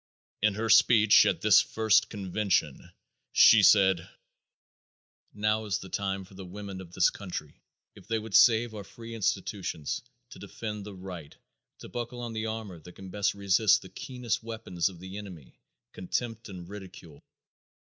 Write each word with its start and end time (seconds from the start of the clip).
In 0.41 0.55
her 0.55 0.67
speech 0.67 1.27
at 1.27 1.41
this 1.41 1.61
first 1.61 2.09
convention 2.09 2.89
she 3.33 3.61
said: 3.61 4.09
"Now 5.31 5.65
is 5.65 5.77
the 5.77 5.89
time 5.89 6.23
for 6.25 6.33
the 6.33 6.43
women 6.43 6.81
of 6.81 6.91
this 6.91 7.11
country, 7.11 7.61
if 7.93 8.07
they 8.07 8.17
would 8.17 8.33
save 8.33 8.73
our 8.73 8.83
free 8.83 9.13
institutions, 9.13 10.01
to 10.31 10.39
defend 10.39 10.85
the 10.87 10.95
right, 10.95 11.37
to 11.77 11.87
buckle 11.87 12.19
on 12.21 12.33
the 12.33 12.47
armor 12.47 12.79
that 12.79 12.93
can 12.95 13.09
best 13.11 13.35
resist 13.35 13.83
the 13.83 13.89
keenest 13.89 14.41
weapons 14.41 14.89
of 14.89 14.99
the 14.99 15.19
enemy 15.19 15.59
contempt 15.93 16.49
and 16.49 16.67
ridicule. 16.67 17.23